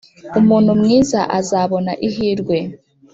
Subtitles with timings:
[0.39, 2.57] Umuntu mwiza azabona ihirwe